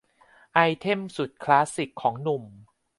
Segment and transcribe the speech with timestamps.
[0.53, 2.43] ไอเทมสุดคลาสสิกของหนุ่ม